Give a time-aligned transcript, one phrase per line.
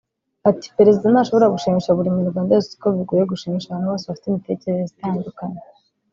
[0.49, 5.61] Ati “Perezida ntashobora gushimisha buri Munyarwanda wese kuko bigoye gushimisha abantu bose bafite imitekerereze itandukanye